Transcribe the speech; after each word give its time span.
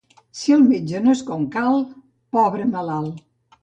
Si 0.39 0.55
el 0.55 0.63
metge 0.69 1.03
no 1.05 1.15
és 1.19 1.23
com 1.29 1.47
cal, 1.59 1.79
pobre 2.39 2.71
malalt. 2.77 3.27